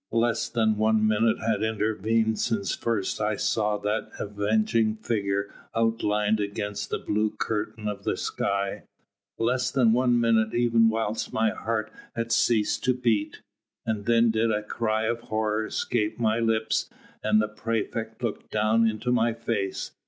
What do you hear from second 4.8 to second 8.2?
figure outlined against the blue curtain of the